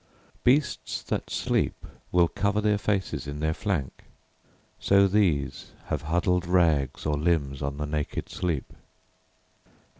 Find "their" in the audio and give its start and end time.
3.39-3.53